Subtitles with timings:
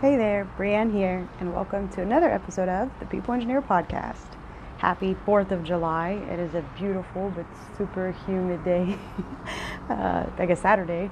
[0.00, 4.34] Hey there, Brianne here, and welcome to another episode of the People Engineer Podcast.
[4.78, 6.12] Happy 4th of July.
[6.30, 7.44] It is a beautiful but
[7.76, 8.96] super humid day,
[9.90, 11.10] uh, I guess Saturday,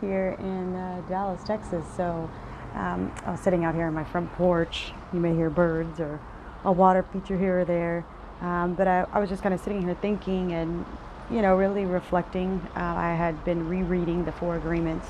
[0.00, 1.84] here in uh, Dallas, Texas.
[1.96, 2.30] So
[2.74, 4.92] um, I was sitting out here on my front porch.
[5.12, 6.20] You may hear birds or
[6.62, 8.06] a water feature here or there.
[8.40, 10.86] Um, but I, I, was just kind of sitting here thinking and,
[11.28, 12.64] you know, really reflecting.
[12.76, 15.08] Uh, I had been rereading the Four Agreements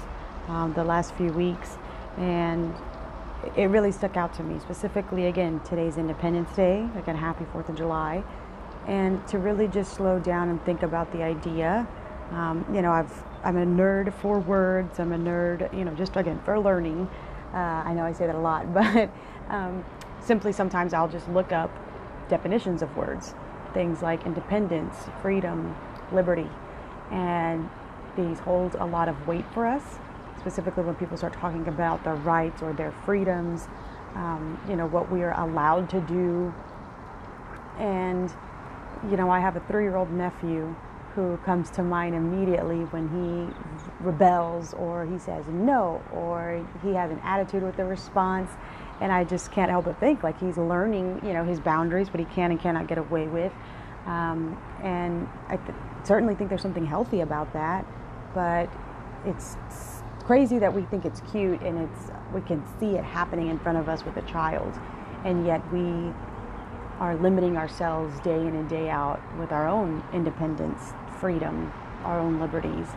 [0.49, 1.77] um, the last few weeks,
[2.17, 2.75] and
[3.57, 4.59] it really stuck out to me.
[4.61, 6.89] Specifically, again, today's Independence Day.
[6.97, 8.23] Again, happy 4th of July.
[8.87, 11.87] And to really just slow down and think about the idea.
[12.31, 13.13] Um, you know, I've,
[13.45, 14.99] I'm a nerd for words.
[14.99, 17.09] I'm a nerd, you know, just again for learning.
[17.53, 19.11] Uh, I know I say that a lot, but
[19.49, 19.85] um,
[20.21, 21.71] simply sometimes I'll just look up
[22.29, 23.35] definitions of words,
[23.73, 25.75] things like independence, freedom,
[26.13, 26.49] liberty,
[27.11, 27.69] and
[28.17, 29.99] these hold a lot of weight for us,
[30.39, 33.69] specifically when people start talking about their rights or their freedoms,
[34.15, 36.53] um, you know, what we are allowed to do.
[37.79, 38.33] And,
[39.11, 40.75] you know, I have a three year old nephew
[41.15, 47.11] who comes to mind immediately when he rebels or he says no or he has
[47.11, 48.51] an attitude with the response
[49.01, 52.21] and I just can't help but think like he's learning, you know, his boundaries, what
[52.21, 53.53] he can and cannot get away with.
[54.07, 57.85] Um, and I th- certainly think there's something healthy about that,
[58.35, 58.69] but
[59.25, 59.57] it's
[60.29, 63.79] crazy that we think it's cute and it's we can see it happening in front
[63.79, 64.79] of us with a child,
[65.25, 66.13] and yet we
[67.01, 71.73] are limiting ourselves day in and day out with our own independence, freedom,
[72.05, 72.89] our own liberties.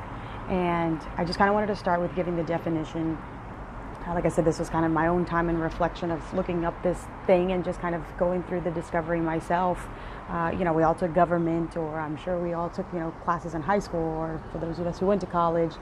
[0.50, 3.18] And I just kind of wanted to start with giving the definition
[4.10, 6.82] like I said, this was kind of my own time and reflection of looking up
[6.84, 9.88] this thing and just kind of going through the discovery myself.
[10.30, 13.12] Uh, you know, we all took government, or I'm sure we all took, you know,
[13.23, 15.73] classes in high school, or for those of us who went to college,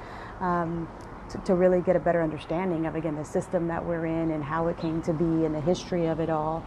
[0.42, 0.88] um,
[1.30, 4.44] to, to, really get a better understanding of, again, the system that we're in and
[4.44, 6.66] how it came to be and the history of it all.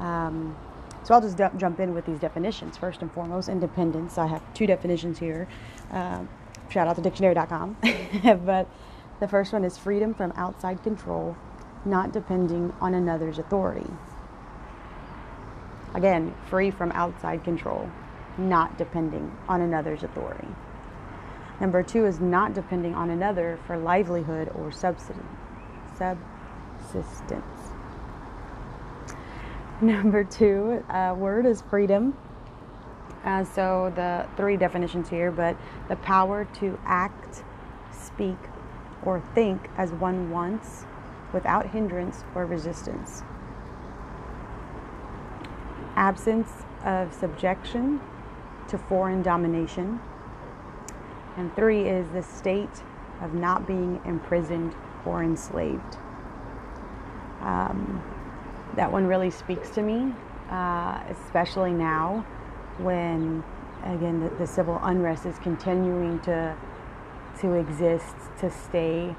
[0.00, 0.56] Um,
[1.04, 2.76] so I'll just d- jump in with these definitions.
[2.76, 4.16] First and foremost, independence.
[4.16, 5.46] I have two definitions here.
[5.90, 6.28] Um,
[6.70, 7.76] shout out to dictionary.com.
[8.44, 8.68] but
[9.20, 11.36] the first one is freedom from outside control,
[11.84, 13.90] not depending on another's authority.
[15.94, 17.88] Again, free from outside control,
[18.36, 20.48] not depending on another's authority.
[21.60, 25.22] Number two is not depending on another for livelihood or subsistence.
[29.80, 32.16] Number two uh, word is freedom.
[33.24, 35.56] Uh, so the three definitions here, but
[35.88, 37.42] the power to act,
[37.90, 38.36] speak,
[39.02, 40.84] or think as one wants
[41.32, 43.22] without hindrance or resistance.
[45.96, 46.50] Absence
[46.84, 48.00] of subjection
[48.68, 50.00] to foreign domination.
[51.36, 52.82] And three is the state
[53.20, 54.74] of not being imprisoned
[55.04, 55.98] or enslaved.
[57.40, 58.02] Um,
[58.76, 60.12] that one really speaks to me,
[60.50, 62.26] uh, especially now
[62.78, 63.44] when,
[63.84, 66.56] again, the, the civil unrest is continuing to
[67.40, 69.14] to exist, to stay.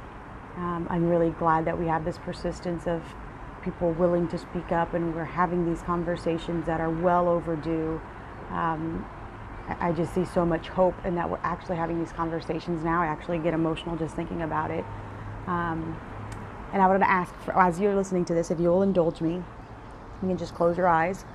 [0.58, 3.04] Um, I'm really glad that we have this persistence of
[3.62, 8.00] people willing to speak up and we're having these conversations that are well overdue.
[8.52, 9.06] Um,
[9.68, 13.02] I just see so much hope in that we're actually having these conversations now.
[13.02, 14.86] I actually get emotional just thinking about it.
[15.48, 16.00] Um,
[16.72, 19.36] and I to ask, for, as you're listening to this, if you'll indulge me,
[20.22, 21.26] you can just close your eyes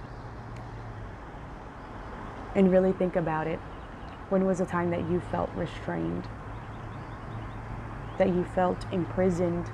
[2.55, 3.59] and really think about it.
[4.29, 6.29] When was a time that you felt restrained?
[8.21, 9.71] that you felt imprisoned.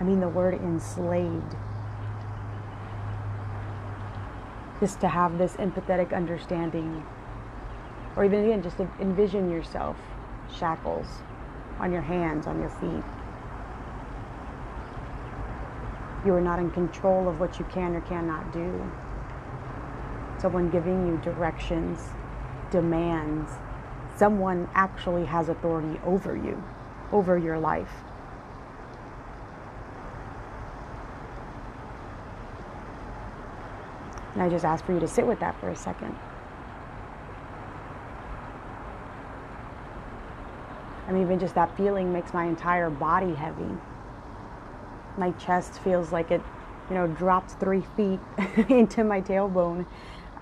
[0.00, 1.56] I mean, the word enslaved.
[4.80, 7.04] Just to have this empathetic understanding,
[8.18, 9.96] or even again, just envision yourself
[10.52, 11.06] shackles
[11.78, 13.04] on your hands, on your feet.
[16.26, 18.90] You are not in control of what you can or cannot do.
[20.42, 22.08] Someone giving you directions,
[22.72, 23.52] demands,
[24.16, 26.60] someone actually has authority over you
[27.12, 27.92] over your life.
[34.34, 36.16] And I just ask for you to sit with that for a second.
[41.18, 43.72] Mean, even just that feeling makes my entire body heavy.
[45.16, 46.40] My chest feels like it,
[46.88, 48.20] you know, drops three feet
[48.68, 49.84] into my tailbone.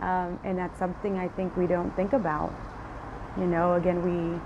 [0.00, 2.54] Um, and that's something I think we don't think about.
[3.38, 4.38] You know, again, we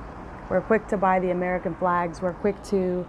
[0.48, 2.22] we're quick to buy the American flags.
[2.22, 3.06] We're quick to,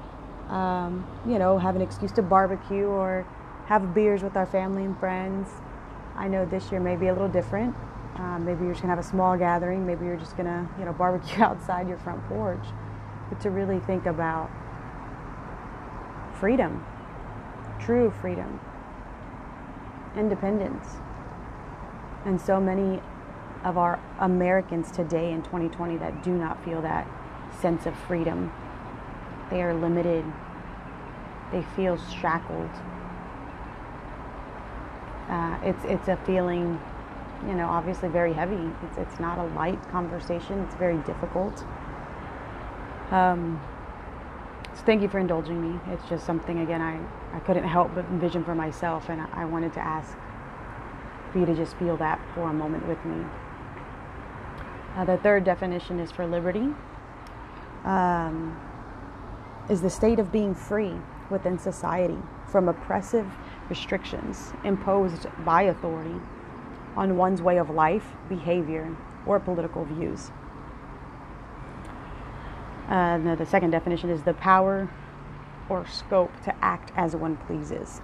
[0.49, 3.25] um, you know, have an excuse to barbecue or
[3.67, 5.49] have beers with our family and friends.
[6.15, 7.75] I know this year may be a little different.
[8.15, 9.85] Um, maybe you're just gonna have a small gathering.
[9.85, 12.65] Maybe you're just gonna, you know, barbecue outside your front porch.
[13.31, 14.51] But to really think about
[16.39, 16.85] freedom
[17.81, 18.59] true freedom,
[20.15, 20.87] independence.
[22.25, 23.01] And so many
[23.63, 27.07] of our Americans today in 2020 that do not feel that
[27.59, 28.51] sense of freedom.
[29.49, 30.23] They are limited.
[31.51, 32.69] They feel shackled.
[35.27, 36.79] Uh, it's it's a feeling,
[37.47, 38.69] you know, obviously very heavy.
[38.83, 40.59] It's it's not a light conversation.
[40.59, 41.63] It's very difficult.
[43.11, 43.61] Um,
[44.73, 45.79] so thank you for indulging me.
[45.91, 46.97] It's just something again I
[47.35, 50.17] I couldn't help but envision for myself, and I, wanted to ask
[51.31, 53.25] for you to just feel that for a moment with me.
[54.95, 56.67] Uh, the third definition is for liberty.
[57.85, 58.59] Um,
[59.69, 60.93] is the state of being free
[61.29, 62.17] within society
[62.47, 63.25] from oppressive
[63.69, 66.19] restrictions imposed by authority
[66.97, 68.93] on one's way of life, behavior,
[69.25, 70.31] or political views.
[72.91, 74.91] Uh, the second definition is the power
[75.69, 78.01] or scope to act as one pleases.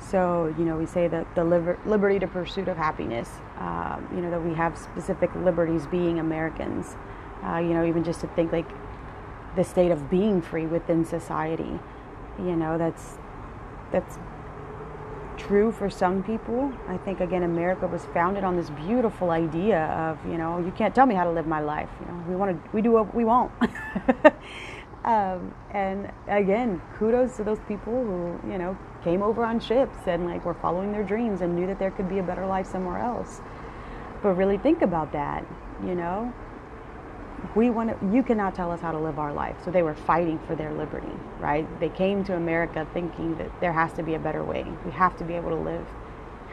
[0.00, 3.28] So, you know, we say that the liber- liberty to pursuit of happiness,
[3.58, 6.96] um, you know, that we have specific liberties being Americans.
[7.44, 8.68] Uh, you know, even just to think like
[9.54, 11.78] the state of being free within society,
[12.38, 13.18] you know, that's
[13.92, 14.16] that's
[15.46, 16.72] true for some people.
[16.88, 20.94] I think again, America was founded on this beautiful idea of, you know, you can't
[20.94, 21.88] tell me how to live my life.
[22.00, 23.52] You know, we want to, we do what we want.
[25.04, 30.26] um, and again, kudos to those people who, you know, came over on ships and
[30.26, 32.98] like were following their dreams and knew that there could be a better life somewhere
[32.98, 33.40] else.
[34.22, 35.44] But really think about that,
[35.84, 36.32] you know.
[37.54, 39.56] We want to, you cannot tell us how to live our life.
[39.64, 41.68] So they were fighting for their liberty, right?
[41.80, 44.64] They came to America thinking that there has to be a better way.
[44.84, 45.86] We have to be able to live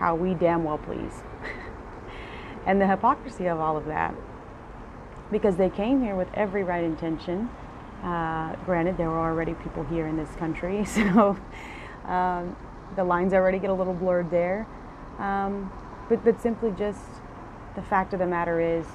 [0.02, 1.24] how we damn well please.
[2.66, 4.16] and the hypocrisy of all of that,
[5.32, 7.50] because they came here with every right intention.
[8.04, 11.38] Uh, granted, there were already people here in this country, so
[12.06, 12.56] um,
[12.96, 14.68] the lines already get a little blurred there.
[15.20, 15.72] Um,
[16.10, 17.00] but, but simply just
[17.76, 18.86] the fact of the matter is,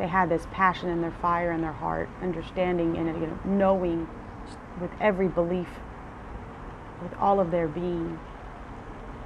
[0.00, 4.08] they had this passion and their fire in their heart, understanding and you know, knowing
[4.80, 5.68] with every belief,
[7.02, 8.18] with all of their being,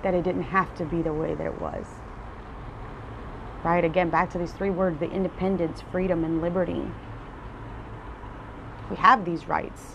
[0.03, 1.87] that it didn't have to be the way that it was.
[3.65, 3.85] Right?
[3.85, 6.91] Again, back to these three words the independence, freedom, and liberty.
[8.91, 9.95] We have these rights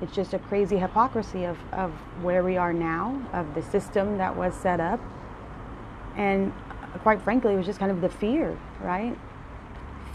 [0.00, 1.90] it's just a crazy hypocrisy of, of
[2.22, 5.00] where we are now, of the system that was set up.
[6.16, 6.52] And
[7.02, 9.16] quite frankly, it was just kind of the fear, right?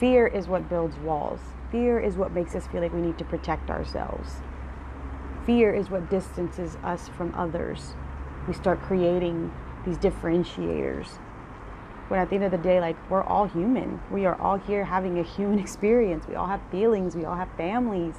[0.02, 1.40] Fear is what builds walls.
[1.72, 4.42] Fear is what makes us feel like we need to protect ourselves.
[5.46, 7.94] Fear is what distances us from others.
[8.48, 9.54] We start creating
[9.86, 11.08] these differentiators.
[12.10, 14.02] When at the end of the day, like we're all human.
[14.12, 16.28] We are all here having a human experience.
[16.28, 17.16] We all have feelings.
[17.16, 18.16] We all have families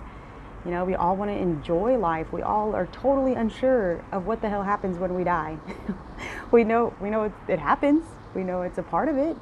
[0.65, 2.33] you know, we all want to enjoy life.
[2.33, 5.59] We all are totally unsure of what the hell happens when we die.
[6.53, 8.05] we know we know it, it happens.
[8.35, 9.37] We know it's a part of it.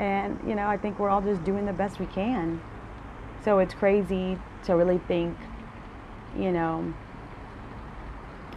[0.00, 2.58] And, you know, I think we're all just doing the best we can.
[3.44, 5.36] So it's crazy to really think,
[6.34, 6.94] you know,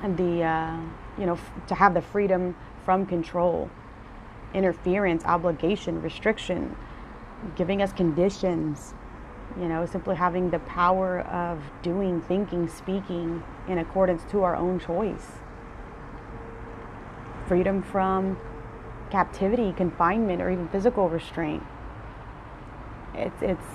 [0.02, 0.78] the, uh,
[1.18, 2.56] you know, f- to have the freedom
[2.86, 3.70] from control,
[4.54, 6.78] interference, obligation, restriction,
[7.58, 8.94] giving us conditions,
[9.60, 14.80] you know, simply having the power of doing, thinking, speaking in accordance to our own
[14.80, 15.34] choice.
[17.48, 18.38] Freedom from
[19.14, 21.62] captivity, confinement, or even physical restraint.
[23.14, 23.70] It's it's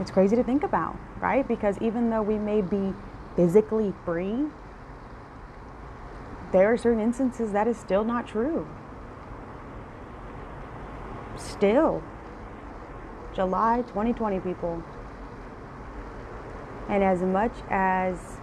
[0.00, 1.46] it's crazy to think about, right?
[1.46, 2.94] Because even though we may be
[3.36, 4.46] physically free,
[6.50, 8.66] there are certain instances that is still not true.
[11.36, 12.02] Still,
[13.34, 14.82] July 2020, people.
[16.88, 18.38] And as much as,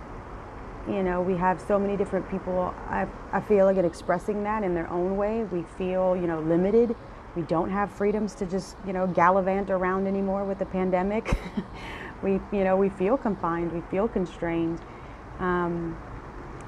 [0.90, 4.64] you know, we have so many different people, I, I feel like in expressing that
[4.64, 5.44] in their own way.
[5.44, 6.96] We feel, you know, limited.
[7.36, 11.38] We don't have freedoms to just, you know, gallivant around anymore with the pandemic.
[12.24, 14.82] we, you know, we feel confined, we feel constrained.
[15.40, 15.98] Um,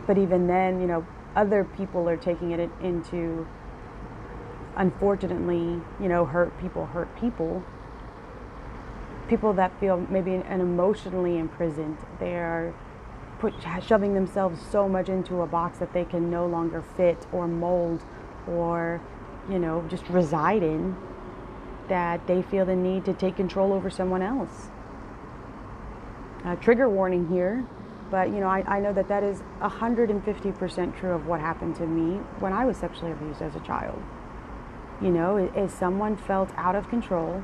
[0.05, 3.47] but even then, you know, other people are taking it into,
[4.75, 7.63] unfortunately, you know, hurt people hurt people
[9.31, 11.97] people that feel maybe an emotionally imprisoned.
[12.19, 12.73] They are
[13.41, 13.53] put,
[13.85, 18.05] shoving themselves so much into a box that they can no longer fit or mold
[18.47, 19.01] or,
[19.49, 20.95] you know, just reside in
[21.89, 24.69] that they feel the need to take control over someone else.
[26.61, 27.65] Trigger warning here,
[28.09, 31.85] but you know, I, I know that that is 150% true of what happened to
[31.85, 34.01] me when I was sexually abused as a child.
[35.01, 37.43] You know, as someone felt out of control,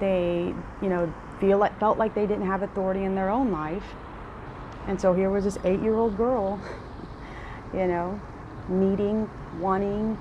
[0.00, 3.94] they, you know, feel like, felt like they didn't have authority in their own life.
[4.86, 6.60] And so here was this eight year old girl,
[7.72, 8.20] you know,
[8.68, 10.18] needing, wanting,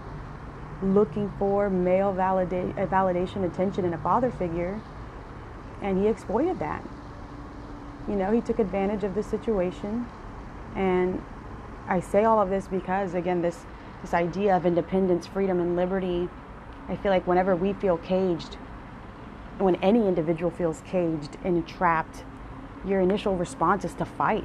[0.82, 4.80] looking for male valida- validation, attention, and a father figure.
[5.82, 6.84] And he exploited that.
[8.08, 10.08] You know, he took advantage of the situation.
[10.76, 11.22] And
[11.88, 13.66] I say all of this because, again, this,
[14.02, 16.30] this idea of independence, freedom, and liberty,
[16.88, 18.56] I feel like whenever we feel caged,
[19.58, 22.24] when any individual feels caged and trapped,
[22.86, 24.44] your initial response is to fight.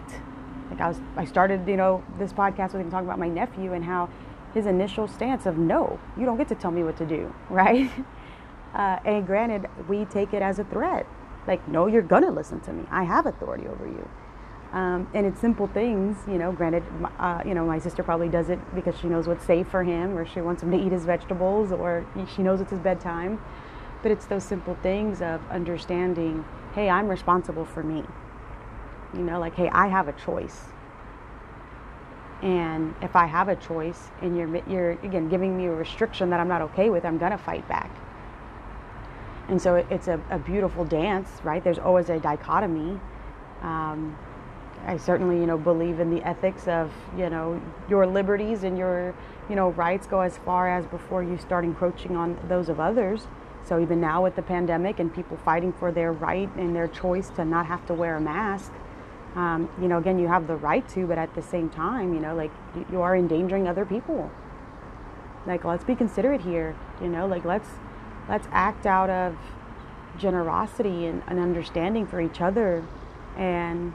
[0.70, 3.72] Like I was, I started, you know, this podcast with him talking about my nephew
[3.72, 4.08] and how
[4.54, 7.90] his initial stance of no, you don't get to tell me what to do, right?
[8.74, 11.06] Uh, and granted, we take it as a threat.
[11.46, 12.84] Like, no, you're gonna listen to me.
[12.90, 14.08] I have authority over you.
[14.72, 16.52] Um, and it's simple things, you know.
[16.52, 16.82] Granted,
[17.18, 20.16] uh, you know, my sister probably does it because she knows what's safe for him,
[20.16, 22.04] or she wants him to eat his vegetables, or
[22.36, 23.40] she knows it's his bedtime.
[24.02, 28.04] But it's those simple things of understanding, hey, I'm responsible for me.
[29.14, 30.64] You know, like, hey, I have a choice.
[32.42, 36.38] And if I have a choice and you're, you're again giving me a restriction that
[36.38, 37.90] I'm not okay with, I'm going to fight back.
[39.48, 41.64] And so it's a, a, beautiful dance, right?
[41.64, 43.00] There's always a dichotomy.
[43.62, 44.16] Um,
[44.86, 49.14] I certainly, you know, believe in the ethics of, you know, your liberties and your,
[49.48, 53.26] you know, rights go as far as before you start encroaching on those of others.
[53.64, 57.30] So even now with the pandemic and people fighting for their right and their choice
[57.30, 58.70] to not have to wear a mask,
[59.38, 62.18] um, you know, again, you have the right to, but at the same time, you
[62.18, 62.50] know, like
[62.90, 64.32] you are endangering other people.
[65.46, 67.68] Like, let's be considerate here, you know, like let's
[68.28, 69.36] let's act out of
[70.18, 72.84] generosity and, and understanding for each other.
[73.36, 73.94] And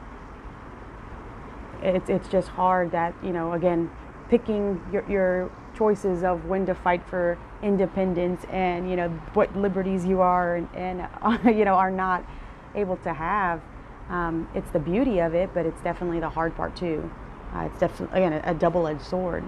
[1.82, 3.90] it's it's just hard that you know, again,
[4.30, 10.06] picking your your choices of when to fight for independence and you know what liberties
[10.06, 11.06] you are and, and
[11.58, 12.24] you know are not
[12.74, 13.60] able to have.
[14.08, 17.10] Um, it's the beauty of it, but it's definitely the hard part too.
[17.54, 19.44] Uh, it's definitely again a, a double-edged sword.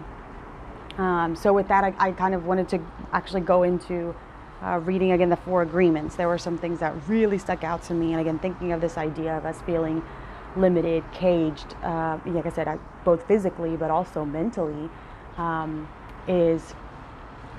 [0.99, 2.81] Um, so with that, I, I, kind of wanted to
[3.13, 4.15] actually go into
[4.63, 6.17] uh, reading again the four agreements.
[6.17, 8.97] There were some things that really stuck out to me, and again thinking of this
[8.97, 10.03] idea of us feeling
[10.57, 11.75] limited, caged.
[11.83, 14.89] Uh, like I said, I, both physically but also mentally.
[15.37, 15.89] Um,
[16.29, 16.75] is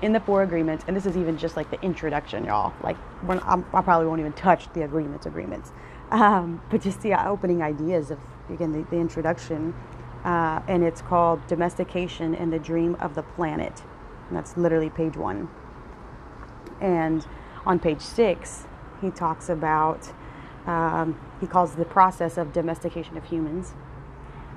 [0.01, 2.73] in the four agreements, and this is even just like the introduction, y'all.
[2.81, 5.71] Like, i probably won't even touch the agreements, agreements,
[6.11, 9.73] um, but just the opening ideas of again the, the introduction,
[10.23, 13.83] uh, and it's called "Domestication and the Dream of the Planet,"
[14.27, 15.49] and that's literally page one.
[16.79, 17.25] And
[17.65, 18.65] on page six,
[19.01, 20.11] he talks about
[20.65, 23.73] um, he calls the process of domestication of humans,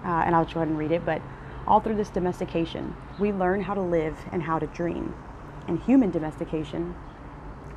[0.04, 1.20] uh, and I'll go ahead and read it, but
[1.66, 5.14] all through this domestication, we learn how to live and how to dream.
[5.68, 6.94] In human domestication,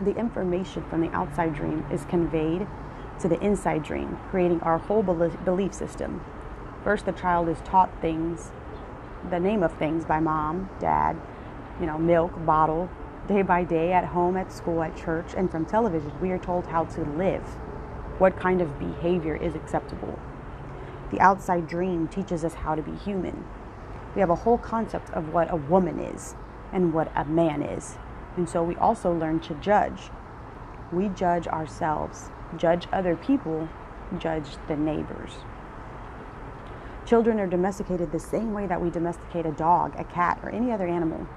[0.02, 2.66] the information from the outside dream is conveyed
[3.24, 6.24] to the inside dream, creating our whole belief system.
[6.84, 8.52] First, the child is taught things,
[9.30, 11.16] the name of things by mom, dad,
[11.80, 12.90] you know, milk, bottle,
[13.28, 16.68] day by day, at home, at school, at church, and from television, we are told
[16.68, 17.44] how to live,
[18.20, 20.20] what kind of behavior is acceptable.
[21.12, 23.46] The outside dream teaches us how to be human,
[24.16, 26.36] we have a whole concept of what a woman is
[26.72, 27.98] and what a man is.
[28.38, 30.10] And so we also learn to judge.
[30.92, 33.68] We judge ourselves, judge other people,
[34.20, 35.32] judge the neighbors.
[37.06, 40.72] Children are domesticated the same way that we domesticate a dog, a cat, or any
[40.72, 41.28] other animal.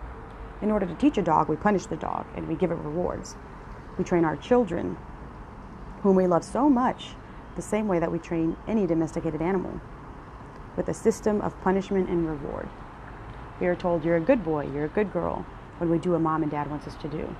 [0.63, 3.35] In order to teach a dog, we punish the dog and we give it rewards.
[3.99, 4.97] We train our children,
[6.03, 7.15] whom we love so much,
[7.57, 9.81] the same way that we train any domesticated animal
[10.77, 12.69] with a system of punishment and reward.
[13.61, 15.45] We are told, You're a good boy, you're a good girl,
[15.79, 17.35] when we do what mom and dad wants us to do.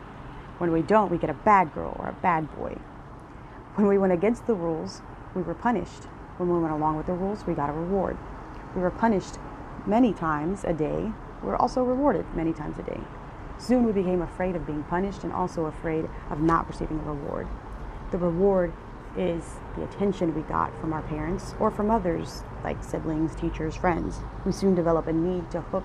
[0.59, 2.77] When we don't, we get a bad girl or a bad boy.
[3.77, 5.03] When we went against the rules,
[5.35, 6.05] we were punished.
[6.39, 8.17] When we went along with the rules, we got a reward.
[8.75, 9.39] We were punished
[9.85, 11.13] many times a day.
[11.43, 13.01] We were also rewarded many times a day.
[13.59, 17.49] Soon we became afraid of being punished and also afraid of not receiving a reward.
[18.13, 18.73] The reward
[19.15, 19.45] is
[19.77, 24.21] the attention we got from our parents or from others like siblings, teachers, friends.
[24.47, 25.85] We soon develop a need to hook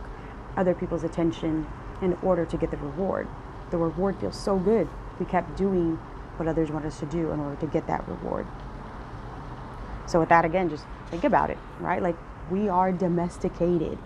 [0.55, 1.67] other people's attention
[2.01, 3.27] in order to get the reward.
[3.69, 4.88] The reward feels so good,
[5.19, 6.00] we kept doing
[6.41, 8.48] what others want us to do in order to get that reward.
[10.07, 12.01] So, with that, again, just think about it, right?
[12.01, 12.17] Like,
[12.50, 13.98] we are domesticated.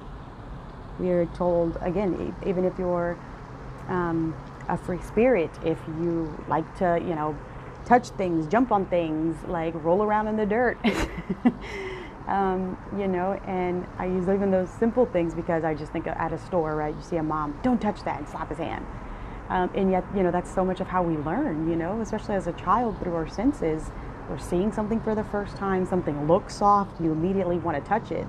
[1.00, 3.18] We are told, again, even if you're
[3.88, 4.36] um,
[4.68, 7.38] a free spirit, if you like to, you know,
[7.86, 10.77] touch things, jump on things, like roll around in the dirt.
[12.27, 16.34] um, you know, and I use even those simple things because I just think at
[16.34, 16.94] a store, right?
[16.94, 18.86] You see a mom, don't touch that, and slap his hand.
[19.50, 22.36] Um, and yet, you know, that's so much of how we learn, you know, especially
[22.36, 23.92] as a child through our senses.
[24.30, 28.12] We're seeing something for the first time, something looks soft, you immediately want to touch
[28.12, 28.25] it.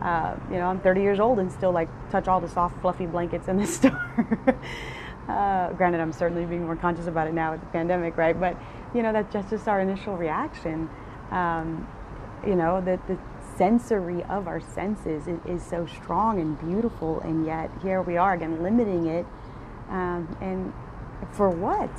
[0.00, 3.06] Uh, you know, I'm 30 years old and still like touch all the soft, fluffy
[3.06, 3.98] blankets in the store.
[5.28, 8.38] uh, granted, I'm certainly being more conscious about it now with the pandemic, right?
[8.38, 8.56] But
[8.94, 10.88] you know, that's just our initial reaction.
[11.30, 11.88] Um,
[12.46, 13.18] you know, the, the
[13.56, 18.34] sensory of our senses is, is, so strong and beautiful, and yet here we are
[18.34, 19.26] again limiting it.
[19.92, 20.72] Um, and
[21.32, 21.90] for what,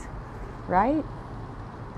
[0.68, 1.06] right?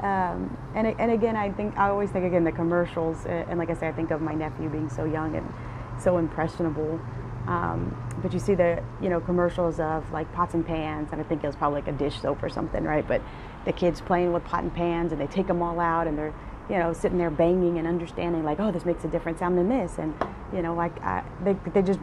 [0.04, 3.74] Um, and, and again, I think I always think again the commercials, and like I
[3.74, 5.52] say, I think of my nephew being so young and
[6.00, 7.00] so impressionable.
[7.48, 11.24] Um, but you see the you know commercials of like pots and pans, and I
[11.24, 13.08] think it was probably like a dish soap or something, right?
[13.08, 13.22] But
[13.64, 16.34] the kids playing with pot and pans, and they take them all out, and they're
[16.70, 19.70] you know sitting there banging and understanding like, oh, this makes a different sound than
[19.70, 20.14] this, and
[20.54, 22.00] you know like I, they they just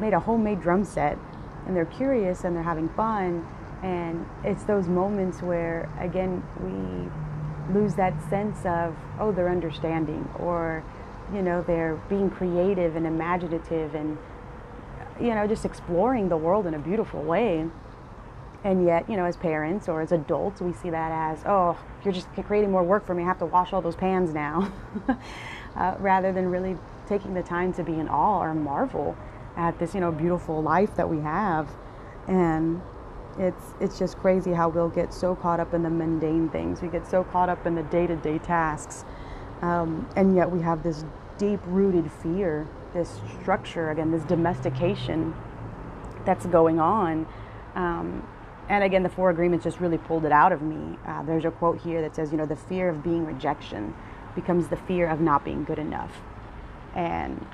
[0.00, 1.16] made a homemade drum set,
[1.66, 3.46] and they're curious and they're having fun,
[3.82, 10.84] and it's those moments where again we lose that sense of oh they're understanding or
[11.34, 14.16] you know they're being creative and imaginative and
[15.20, 17.66] you know just exploring the world in a beautiful way.
[18.64, 22.14] And yet you know as parents or as adults we see that as oh you're
[22.14, 23.22] just creating more work for me.
[23.22, 24.72] I have to wash all those pans now.
[25.76, 26.74] Uh, rather than really
[27.06, 29.14] taking the time to be in awe or marvel
[29.56, 31.68] at this you know beautiful life that we have
[32.28, 32.80] and
[33.38, 36.88] it's it's just crazy how we'll get so caught up in the mundane things we
[36.88, 39.04] get so caught up in the day-to-day tasks
[39.62, 41.04] um, and yet we have this
[41.38, 45.34] deep rooted fear, this structure, again, this domestication
[46.24, 47.26] that's going on.
[47.74, 48.26] Um,
[48.68, 50.98] and again, the four agreements just really pulled it out of me.
[51.06, 53.94] Uh, there's a quote here that says, you know, the fear of being rejection
[54.34, 56.12] becomes the fear of not being good enough.
[56.94, 57.46] And,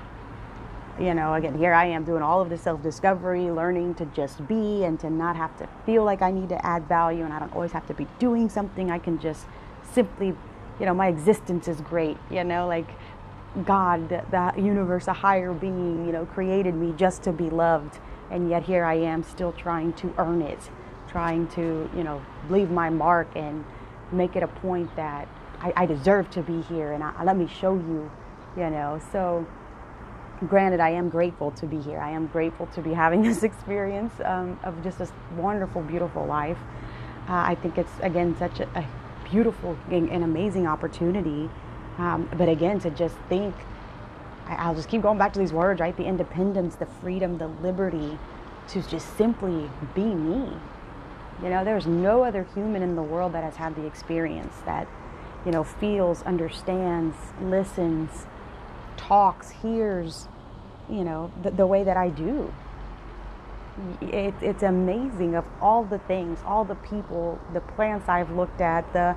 [0.99, 4.47] you know, again, here I am doing all of the self discovery, learning to just
[4.47, 7.39] be and to not have to feel like I need to add value and I
[7.39, 8.91] don't always have to be doing something.
[8.91, 9.45] I can just
[9.91, 10.35] simply
[10.79, 12.87] you know, my existence is great, you know, like
[13.65, 17.99] God, the, the universe, a higher being, you know, created me just to be loved.
[18.31, 20.59] And yet here I am still trying to earn it,
[21.07, 23.63] trying to, you know, leave my mark and
[24.11, 25.27] make it a point that
[25.59, 28.09] I, I deserve to be here and I, let me show you,
[28.57, 28.99] you know.
[29.11, 29.45] So,
[30.47, 31.99] granted, I am grateful to be here.
[31.99, 36.57] I am grateful to be having this experience um, of just this wonderful, beautiful life.
[37.27, 38.85] Uh, I think it's, again, such a, a
[39.29, 41.49] beautiful and amazing opportunity.
[41.97, 43.55] Um, but again, to just think,
[44.47, 45.95] I'll just keep going back to these words, right?
[45.95, 48.17] The independence, the freedom, the liberty
[48.69, 50.51] to just simply be me.
[51.41, 54.87] You know, there's no other human in the world that has had the experience that,
[55.45, 58.25] you know, feels, understands, listens,
[58.97, 60.27] talks, hears,
[60.89, 62.53] you know, the, the way that I do.
[64.01, 68.91] It, it's amazing of all the things, all the people, the plants I've looked at,
[68.93, 69.15] the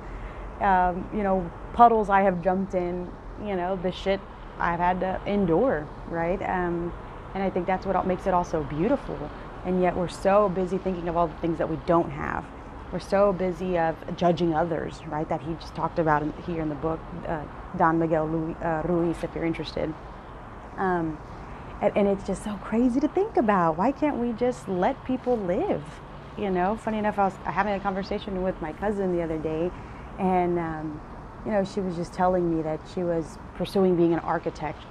[0.65, 3.07] um, you know puddles I have jumped in,
[3.45, 4.19] you know the shit
[4.59, 6.41] I've had to endure, right?
[6.41, 6.91] Um,
[7.35, 9.29] and I think that's what makes it all so beautiful.
[9.65, 12.45] And yet we're so busy thinking of all the things that we don't have.
[12.91, 15.27] We're so busy of judging others, right?
[15.27, 17.43] That he just talked about in, here in the book, uh,
[17.77, 19.93] Don Miguel Ruiz, uh, Ruiz, if you're interested.
[20.77, 21.17] Um,
[21.81, 23.77] and, and it's just so crazy to think about.
[23.77, 25.83] Why can't we just let people live?
[26.37, 29.69] You know, funny enough, I was having a conversation with my cousin the other day,
[30.17, 31.01] and um,
[31.45, 34.83] you know, she was just telling me that she was pursuing being an architect,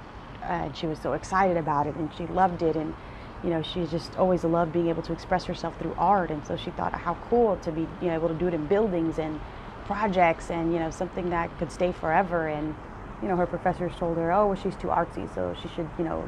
[0.43, 2.93] and she was so excited about it, and she loved it, and
[3.43, 6.57] you know, she just always loved being able to express herself through art, and so
[6.57, 9.39] she thought how cool to be you know able to do it in buildings and
[9.85, 12.75] projects, and you know, something that could stay forever, and
[13.21, 16.03] you know, her professors told her, oh, well, she's too artsy, so she should you
[16.03, 16.27] know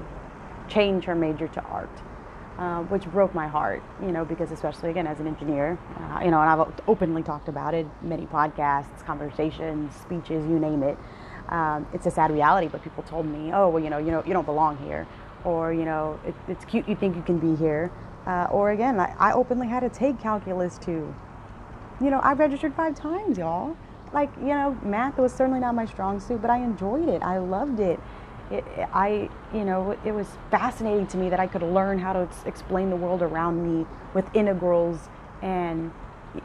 [0.67, 1.89] change her major to art.
[2.57, 6.29] Uh, which broke my heart, you know, because especially again as an engineer, uh, you
[6.29, 10.97] know, and I've openly talked about it, many podcasts, conversations, speeches, you name it.
[11.47, 14.21] Um, it's a sad reality, but people told me, oh, well, you know, you know,
[14.25, 15.07] you don't belong here,
[15.43, 17.91] or you know, it, it's cute you think you can be here,
[18.25, 21.13] uh, or again, I, I openly had to take calculus too.
[22.01, 23.75] You know, I registered five times, y'all.
[24.13, 27.21] Like, you know, math was certainly not my strong suit, but I enjoyed it.
[27.21, 27.99] I loved it
[28.51, 32.27] it, I, you know, it was fascinating to me that I could learn how to
[32.45, 35.09] explain the world around me with integrals
[35.41, 35.91] and,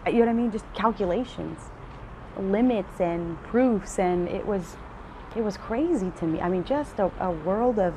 [0.07, 1.59] you know what I mean, just calculations,
[2.39, 4.77] limits and proofs, and it was,
[5.35, 6.41] it was crazy to me.
[6.41, 7.95] I mean, just a, a world of,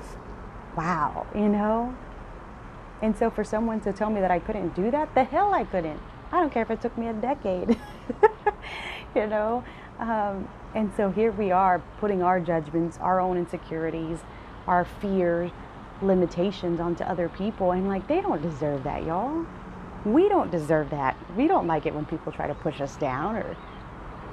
[0.77, 1.93] wow, you know.
[3.01, 5.65] And so for someone to tell me that I couldn't do that, the hell I
[5.65, 5.99] couldn't.
[6.31, 7.77] I don't care if it took me a decade,
[9.15, 9.63] you know.
[9.99, 14.19] Um, and so here we are putting our judgments, our own insecurities,
[14.67, 15.51] our fears,
[16.01, 17.71] limitations onto other people.
[17.71, 19.45] And like, they don't deserve that, y'all.
[20.05, 21.17] We don't deserve that.
[21.35, 23.57] We don't like it when people try to push us down or,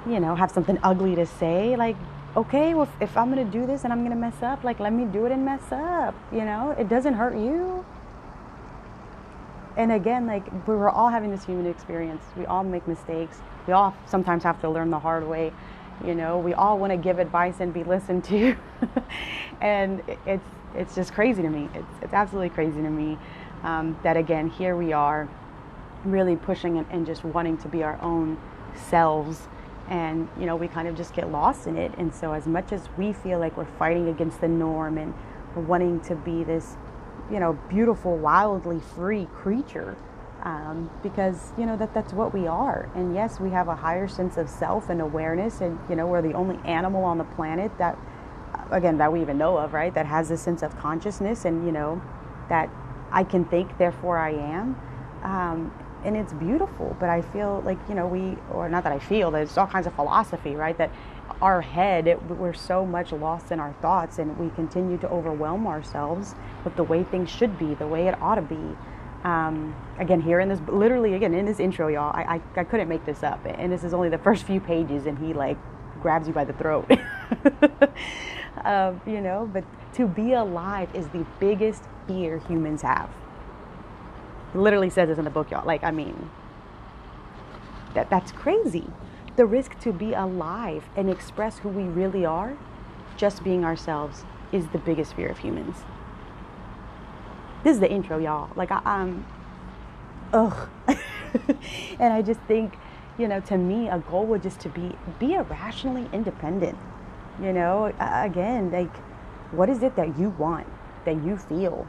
[0.06, 1.76] you know, have something ugly to say.
[1.76, 1.96] Like,
[2.36, 4.80] okay, well, if, I'm going to do this and I'm going to mess up, like,
[4.80, 6.14] let me do it and mess up.
[6.32, 7.84] You know, it doesn't hurt you.
[9.76, 12.22] And again, like, we're all having this human experience.
[12.36, 13.38] We all make mistakes.
[13.66, 15.52] We all sometimes have to learn the hard way.
[16.04, 18.56] You know, we all want to give advice and be listened to.
[19.60, 20.44] and it's,
[20.74, 21.68] it's just crazy to me.
[21.74, 23.16] It's, it's absolutely crazy to me
[23.62, 25.28] um, that, again, here we are
[26.04, 28.38] really pushing and, and just wanting to be our own
[28.88, 29.48] selves
[29.88, 31.92] and you know we kind of just get lost in it.
[31.98, 35.14] And so as much as we feel like we're fighting against the norm and
[35.68, 36.76] wanting to be this
[37.30, 39.96] you know beautiful wildly free creature
[40.42, 42.90] um, because you know that that's what we are.
[42.94, 46.22] And yes we have a higher sense of self and awareness and you know we're
[46.22, 47.98] the only animal on the planet that
[48.70, 51.72] again that we even know of right that has a sense of consciousness and you
[51.72, 52.00] know
[52.48, 52.70] that
[53.12, 54.76] i can think therefore i am.
[55.22, 55.72] Um,
[56.04, 59.30] and it's beautiful but i feel like you know we or not that i feel
[59.30, 60.90] there's all kinds of philosophy right that
[61.40, 65.66] our head it, we're so much lost in our thoughts and we continue to overwhelm
[65.66, 68.76] ourselves with the way things should be the way it ought to be.
[69.24, 72.88] Um, again here in this literally again in this intro y'all I, I, I couldn't
[72.88, 75.56] make this up and this is only the first few pages and he like
[76.02, 76.90] grabs you by the throat.
[78.64, 79.64] Um, you know but
[79.94, 83.10] to be alive is the biggest fear humans have
[84.54, 85.66] literally says this in the book, y'all.
[85.66, 86.30] Like, I mean,
[87.94, 88.86] that that's crazy.
[89.36, 92.56] The risk to be alive and express who we really are,
[93.16, 95.78] just being ourselves, is the biggest fear of humans.
[97.64, 98.50] This is the intro, y'all.
[98.54, 99.26] Like, I, um,
[100.32, 100.68] ugh.
[101.98, 102.76] and I just think,
[103.18, 106.78] you know, to me, a goal would just to be be irrationally independent.
[107.42, 108.94] You know, again, like,
[109.50, 110.66] what is it that you want,
[111.04, 111.86] that you feel,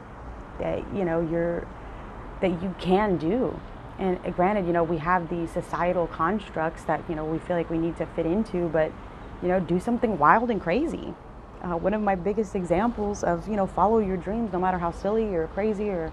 [0.58, 1.66] that you know you're
[2.40, 3.58] that you can do.
[3.98, 7.70] And granted, you know, we have these societal constructs that, you know, we feel like
[7.70, 8.92] we need to fit into, but,
[9.42, 11.14] you know, do something wild and crazy.
[11.62, 14.90] Uh, one of my biggest examples of, you know, follow your dreams no matter how
[14.90, 16.12] silly or crazy or,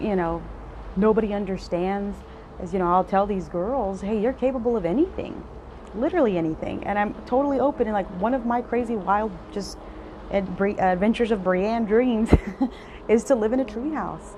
[0.00, 0.40] you know,
[0.94, 2.16] nobody understands
[2.62, 5.42] is, you know, I'll tell these girls, hey, you're capable of anything,
[5.96, 6.84] literally anything.
[6.84, 7.88] And I'm totally open.
[7.88, 9.78] And like one of my crazy, wild, just
[10.30, 12.30] adventures of Brianne dreams
[13.08, 14.34] is to live in a treehouse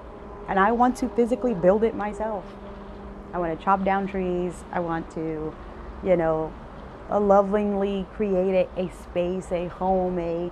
[0.48, 2.44] and I want to physically build it myself.
[3.32, 4.64] I want to chop down trees.
[4.72, 5.54] I want to,
[6.02, 6.52] you know,
[7.10, 10.50] lovingly create a, a space, a home, a,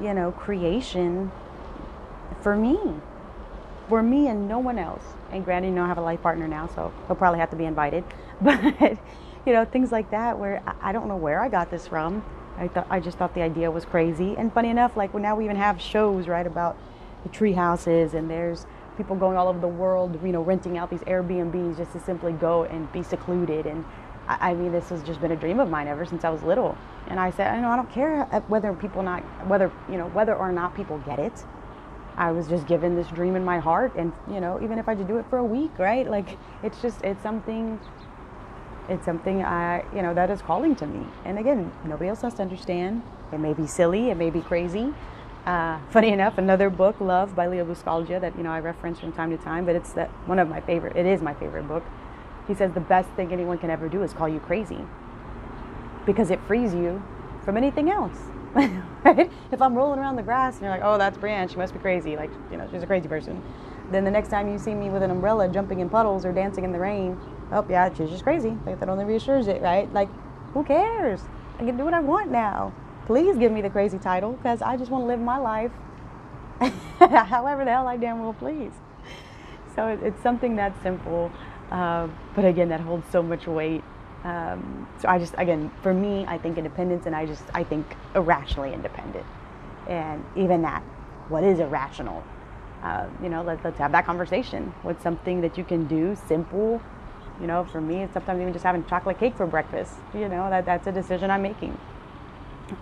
[0.00, 1.32] you know, creation
[2.40, 2.78] for me.
[3.88, 5.02] For me and no one else.
[5.32, 7.56] And granted, you know, I have a life partner now, so he'll probably have to
[7.56, 8.04] be invited.
[8.40, 8.98] But,
[9.46, 12.24] you know, things like that where I don't know where I got this from.
[12.58, 14.36] I I just thought the idea was crazy.
[14.36, 16.76] And funny enough, like well, now we even have shows, right, about
[17.22, 18.66] the tree houses and there's
[19.02, 22.32] people going all over the world, you know, renting out these Airbnbs just to simply
[22.32, 23.66] go and be secluded.
[23.66, 23.84] And
[24.28, 26.42] I, I mean, this has just been a dream of mine ever since I was
[26.42, 26.78] little.
[27.08, 30.06] And I said, I know I don't care uh, whether people not whether you know
[30.10, 31.44] whether or not people get it.
[32.16, 34.94] I was just given this dream in my heart, and you know, even if I
[34.94, 36.08] to do it for a week, right?
[36.08, 37.80] Like, it's just it's something.
[38.88, 41.06] It's something I, you know, that is calling to me.
[41.24, 43.02] And again, nobody else has to understand.
[43.32, 44.92] It may be silly, it may be crazy,
[45.46, 49.12] uh, funny enough, another book, Love by Leo Buscaglia, that you know I reference from
[49.12, 50.96] time to time, but it's that one of my favorite.
[50.96, 51.84] It is my favorite book.
[52.46, 54.78] He says the best thing anyone can ever do is call you crazy,
[56.06, 57.02] because it frees you
[57.44, 58.16] from anything else.
[58.54, 59.32] right?
[59.50, 61.50] If I'm rolling around the grass and you're like, "Oh, that's Brianne.
[61.50, 62.16] She must be crazy.
[62.16, 63.42] Like, you know, she's a crazy person."
[63.90, 66.64] Then the next time you see me with an umbrella jumping in puddles or dancing
[66.64, 67.18] in the rain,
[67.50, 68.56] oh yeah, she's just crazy.
[68.64, 69.92] Like, that only reassures it, right?
[69.92, 70.08] Like,
[70.54, 71.20] who cares?
[71.58, 72.72] I can do what I want now
[73.06, 75.72] please give me the crazy title because I just want to live my life
[76.98, 78.72] however the hell I damn well please.
[79.74, 81.30] So it's something that simple,
[81.70, 83.82] uh, but again, that holds so much weight.
[84.24, 87.96] Um, so I just, again, for me, I think independence, and I just, I think
[88.14, 89.24] irrationally independent.
[89.88, 90.82] And even that,
[91.28, 92.22] what is irrational?
[92.82, 94.74] Uh, you know, let, let's have that conversation.
[94.82, 96.80] What's something that you can do, simple?
[97.40, 99.94] You know, for me, it's sometimes even just having chocolate cake for breakfast.
[100.14, 101.78] You know, that, that's a decision I'm making.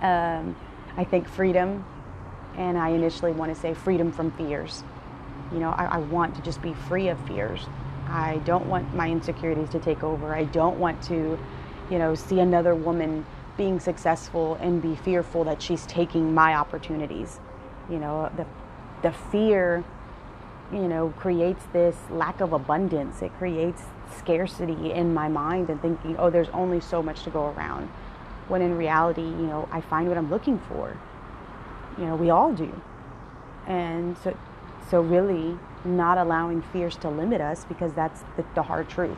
[0.00, 0.56] Um,
[0.96, 1.84] I think freedom,
[2.56, 4.84] and I initially want to say freedom from fears.
[5.52, 7.66] You know, I, I want to just be free of fears.
[8.08, 10.34] I don't want my insecurities to take over.
[10.34, 11.38] I don't want to,
[11.90, 13.24] you know, see another woman
[13.56, 17.40] being successful and be fearful that she's taking my opportunities.
[17.88, 18.46] You know, the
[19.02, 19.82] the fear,
[20.72, 23.22] you know, creates this lack of abundance.
[23.22, 23.82] It creates
[24.18, 27.88] scarcity in my mind and thinking, oh, there's only so much to go around
[28.50, 30.98] when in reality, you know, I find what I'm looking for.
[31.96, 32.82] You know, we all do.
[33.66, 34.36] And so,
[34.90, 39.16] so really not allowing fears to limit us because that's the, the hard truth.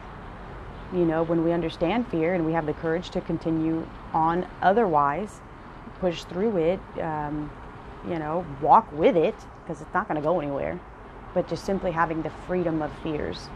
[0.92, 5.40] You know, when we understand fear and we have the courage to continue on otherwise,
[5.99, 7.51] push through it, um,
[8.07, 10.79] you know, walk with it because it's not going to go anywhere.
[11.33, 13.49] But just simply having the freedom of fears.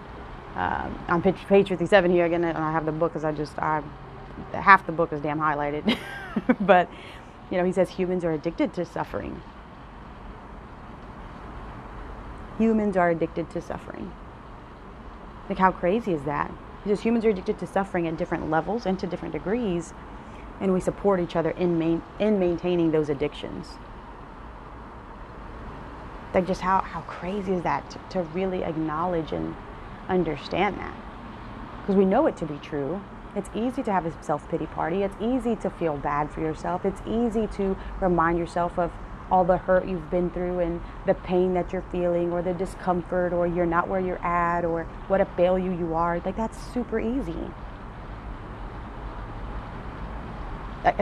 [0.54, 3.58] Um, on page, page 57 here again, and I have the book because I just,
[3.58, 3.82] I,
[4.52, 5.96] half the book is damn highlighted.
[6.60, 6.90] but,
[7.50, 9.40] you know, he says humans are addicted to suffering.
[12.58, 14.10] Humans are addicted to suffering.
[15.48, 16.52] Like, how crazy is that?
[16.82, 19.92] Because humans are addicted to suffering at different levels and to different degrees,
[20.60, 23.74] and we support each other in, main, in maintaining those addictions.
[26.32, 29.54] Like, just how, how crazy is that to, to really acknowledge and
[30.08, 30.94] understand that?
[31.80, 33.00] Because we know it to be true.
[33.36, 35.02] It's easy to have a self pity party.
[35.02, 36.86] It's easy to feel bad for yourself.
[36.86, 38.90] It's easy to remind yourself of
[39.30, 43.32] all the hurt you've been through and the pain that you're feeling or the discomfort
[43.32, 46.20] or you're not where you're at or what a failure you are.
[46.24, 47.36] Like that's super easy.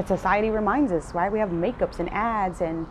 [0.07, 1.31] Society reminds us, right?
[1.31, 2.87] We have makeups and ads and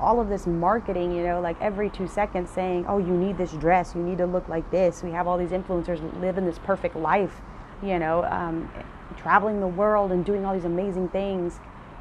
[0.00, 3.52] all of this marketing, you know, like every two seconds saying, oh, you need this
[3.52, 5.02] dress, you need to look like this.
[5.02, 7.40] We have all these influencers living this perfect life,
[7.82, 8.70] you know, um,
[9.16, 11.58] traveling the world and doing all these amazing things.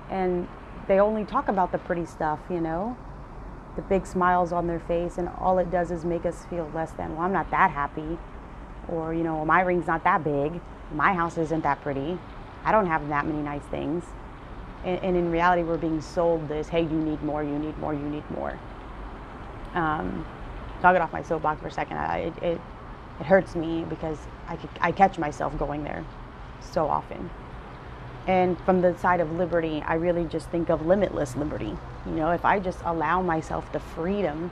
[0.09, 0.47] And
[0.87, 2.97] they only talk about the pretty stuff, you know,
[3.75, 6.91] the big smiles on their face, and all it does is make us feel less
[6.91, 7.15] than.
[7.15, 8.17] Well, I'm not that happy,
[8.87, 10.59] or you know, well, my ring's not that big,
[10.93, 12.17] my house isn't that pretty,
[12.65, 14.03] I don't have that many nice things.
[14.83, 17.93] And, and in reality, we're being sold this: hey, you need more, you need more,
[17.93, 18.59] you need more.
[19.75, 20.25] Um,
[20.81, 21.97] so I'll get off my soapbox for a second.
[21.97, 22.61] I, it, it,
[23.19, 24.17] it hurts me because
[24.49, 26.03] I, I catch myself going there
[26.59, 27.29] so often.
[28.27, 31.77] And from the side of liberty, I really just think of limitless liberty.
[32.05, 34.51] You know, if I just allow myself the freedom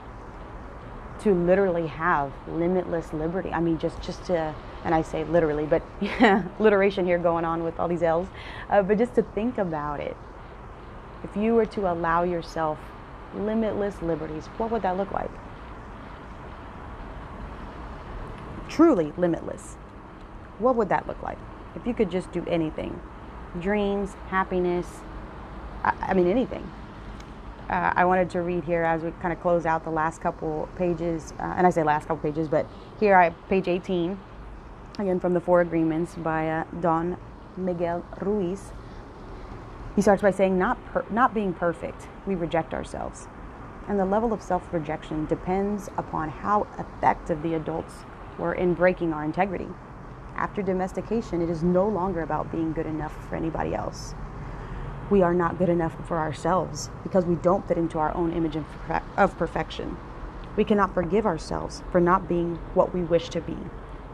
[1.20, 3.50] to literally have limitless liberty.
[3.50, 7.78] I mean, just just to, and I say literally, but yeah, here going on with
[7.80, 8.28] all these L's.
[8.70, 10.16] Uh, but just to think about it,
[11.24, 12.78] if you were to allow yourself
[13.34, 15.30] limitless liberties, what would that look like?
[18.68, 19.76] Truly limitless.
[20.58, 21.38] What would that look like?
[21.76, 23.00] If you could just do anything,
[23.60, 24.86] dreams, happiness,
[25.84, 26.68] I, I mean, anything.
[27.70, 30.68] Uh, I wanted to read here as we kind of close out the last couple
[30.76, 32.66] pages, uh, and I say last couple pages, but
[32.98, 34.18] here I page 18,
[34.98, 37.18] again from the Four Agreements by uh, Don
[37.56, 38.72] Miguel Ruiz.
[39.94, 43.28] He starts by saying, not, per- not being perfect, we reject ourselves.
[43.86, 47.94] And the level of self rejection depends upon how effective the adults
[48.38, 49.68] were in breaking our integrity.
[50.38, 54.14] After domestication, it is no longer about being good enough for anybody else.
[55.10, 58.56] We are not good enough for ourselves because we don't fit into our own image
[58.56, 59.96] of perfection.
[60.54, 63.56] We cannot forgive ourselves for not being what we wish to be,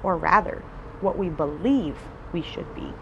[0.03, 0.63] or rather,
[1.03, 1.99] what we believe
[2.33, 2.95] we should be.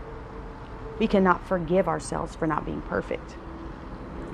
[0.99, 3.37] We cannot forgive ourselves for not being perfect.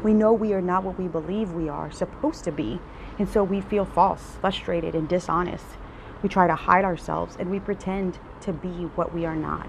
[0.02, 2.80] We know we are not what we believe we are supposed to be,
[3.18, 5.66] and so we feel false, frustrated, and dishonest.
[6.22, 9.68] We try to hide ourselves and we pretend to be what we are not.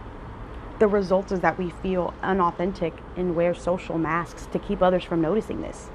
[0.79, 5.21] The result is that we feel unauthentic and wear social masks to keep others from
[5.21, 5.89] noticing this.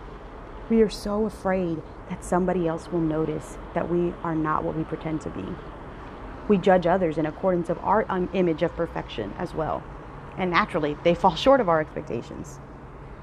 [0.68, 4.84] We are so afraid that somebody else will notice that we are not what we
[4.84, 5.44] pretend to be.
[6.48, 9.82] We judge others in accordance of our um, image of perfection as well.
[10.36, 12.60] And naturally, they fall short of our expectations.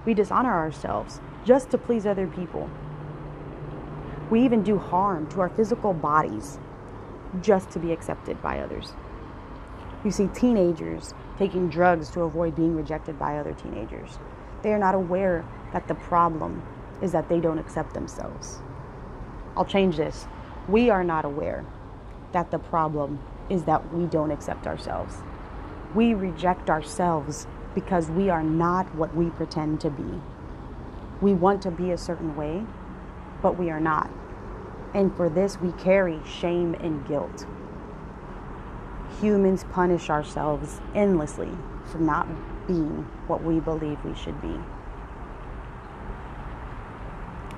[0.06, 2.70] We dishonor ourselves just to please other people.
[4.32, 6.58] We even do harm to our physical bodies
[7.40, 8.94] just to be accepted by others.
[10.04, 14.20] You see teenagers taking drugs to avoid being rejected by other teenagers.
[14.64, 16.64] They are not aware that the problem
[17.02, 18.60] is that they don't accept themselves.
[19.56, 20.28] I'll change this.
[20.68, 21.66] We are not aware
[22.32, 25.16] that the problem is that we don't accept ourselves.
[25.94, 30.22] We reject ourselves because we are not what we pretend to be.
[31.22, 32.64] We want to be a certain way,
[33.42, 34.10] but we are not.
[34.94, 37.46] And for this, we carry shame and guilt.
[39.20, 41.50] Humans punish ourselves endlessly
[41.92, 42.28] for not
[42.68, 44.56] being what we believe we should be.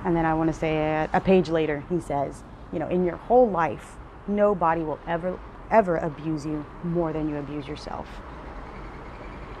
[0.04, 3.16] And then I want to say a, page later, he says, you know, in your
[3.16, 3.96] whole life,
[4.28, 5.38] nobody will ever,
[5.70, 8.06] ever abuse you more than you abuse yourself.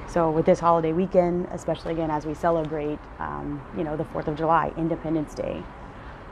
[0.06, 4.28] So with this holiday weekend, especially again as we celebrate, um, you know, the 4th
[4.28, 5.62] of July, Independence Day,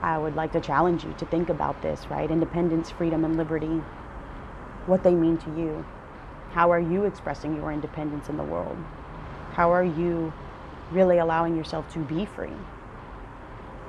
[0.03, 2.31] I would like to challenge you to think about this, right?
[2.31, 3.81] Independence, freedom, and liberty,
[4.87, 5.85] what they mean to you.
[6.51, 8.77] How are you expressing your independence in the world?
[9.53, 10.33] How are you
[10.91, 12.57] really allowing yourself to be free?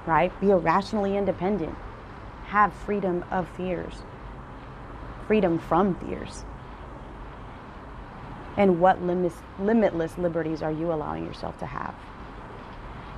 [0.06, 0.32] Right?
[0.40, 1.76] Be irrationally independent.
[2.48, 4.04] Have freedom of fears,
[5.28, 6.46] freedom from fears.
[8.56, 11.96] And what limitless liberties are you allowing yourself to have?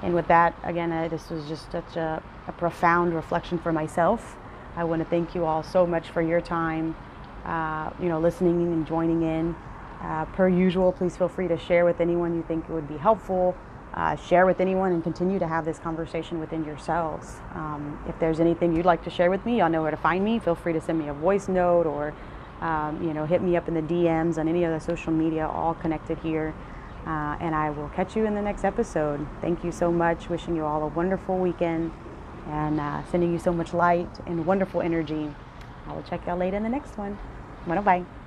[0.06, 4.38] And with that, again, this was just such a, a, profound reflection for myself.
[4.76, 6.96] I want to thank you all so much for your time,
[7.44, 9.56] uh, you know, listening and joining in.
[10.02, 12.98] Uh, per usual, please feel free to share with anyone you think it would be
[12.98, 13.58] helpful.
[13.96, 17.38] Uh, share with anyone and continue to have this conversation within yourselves.
[17.56, 20.24] Um, if there's anything you'd like to share with me, y'all know where to find
[20.24, 20.38] me.
[20.38, 22.14] Feel free to send me a voice note or,
[22.62, 25.74] um, you know, hit me up in the DMs on any other social media, all
[25.74, 26.54] connected here.
[27.06, 29.28] Uh, and I will catch you in the next episode.
[29.40, 30.28] Thank you so much.
[30.28, 31.92] Wishing you all a wonderful weekend
[32.48, 35.34] and uh, sending you so much light and wonderful energy.
[35.88, 37.18] I will check y'all later in the next one.
[37.66, 38.25] Bueno, bye.